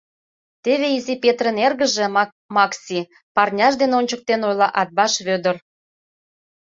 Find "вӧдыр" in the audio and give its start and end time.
5.25-5.55